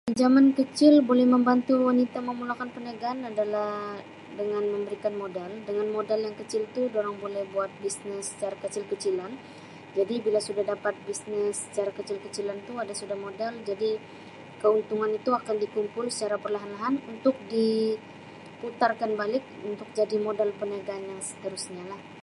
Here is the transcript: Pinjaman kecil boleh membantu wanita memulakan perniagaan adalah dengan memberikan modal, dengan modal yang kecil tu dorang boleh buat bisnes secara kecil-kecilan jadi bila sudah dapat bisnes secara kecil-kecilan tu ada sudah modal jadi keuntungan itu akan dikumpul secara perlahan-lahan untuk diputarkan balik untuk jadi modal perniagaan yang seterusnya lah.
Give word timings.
Pinjaman 0.09 0.47
kecil 0.59 0.93
boleh 1.09 1.27
membantu 1.33 1.73
wanita 1.89 2.19
memulakan 2.29 2.69
perniagaan 2.73 3.19
adalah 3.29 3.71
dengan 4.39 4.63
memberikan 4.73 5.13
modal, 5.21 5.51
dengan 5.67 5.87
modal 5.97 6.19
yang 6.27 6.33
kecil 6.41 6.61
tu 6.75 6.81
dorang 6.95 7.17
boleh 7.23 7.43
buat 7.53 7.69
bisnes 7.85 8.23
secara 8.33 8.55
kecil-kecilan 8.65 9.29
jadi 9.97 10.15
bila 10.25 10.39
sudah 10.47 10.65
dapat 10.73 10.93
bisnes 11.07 11.53
secara 11.69 11.91
kecil-kecilan 11.97 12.59
tu 12.67 12.73
ada 12.83 12.93
sudah 13.01 13.13
modal 13.25 13.53
jadi 13.69 13.89
keuntungan 14.61 15.11
itu 15.19 15.29
akan 15.39 15.55
dikumpul 15.63 16.05
secara 16.15 16.35
perlahan-lahan 16.43 16.95
untuk 17.13 17.35
diputarkan 17.53 19.11
balik 19.21 19.45
untuk 19.69 19.85
jadi 19.99 20.15
modal 20.27 20.49
perniagaan 20.59 21.03
yang 21.13 21.21
seterusnya 21.29 21.83
lah. 21.93 22.17